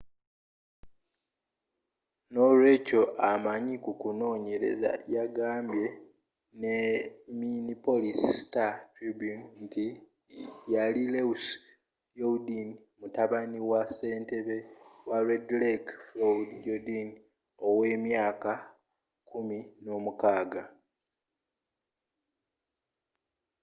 [2.31, 3.01] n'olweekyo
[3.31, 5.87] amanyi ku kunoonyereza yagambye
[7.39, 9.85] minneapolis star-tribune nti
[10.73, 11.43] yali louis
[12.17, 12.69] jourdain
[12.99, 14.57] mutabani wa ssentebe
[15.09, 17.09] wa red lake floyd jourdain
[17.69, 18.51] ow'emyaka
[19.29, 20.63] kumi n'omukaaga